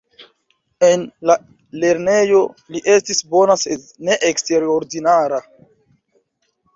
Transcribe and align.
En 0.85 1.01
la 1.29 1.33
lernejo, 1.83 2.39
li 2.75 2.81
estis 2.93 3.21
bona 3.33 3.57
sed 3.65 3.83
ne 4.07 4.15
eksterordinara. 4.31 5.41